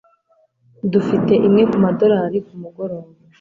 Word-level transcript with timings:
Dufite 0.91 1.33
imwe 1.47 1.63
kumadorari 1.71 2.37
kumugoroba 2.47 3.07